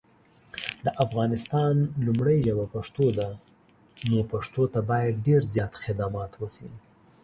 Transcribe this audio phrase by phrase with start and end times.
[0.85, 1.73] د افغانستان
[2.05, 3.29] لومړی ژبه پښتو ده
[4.09, 6.69] نو پښتو ته باید دیر زیات خدمات وشي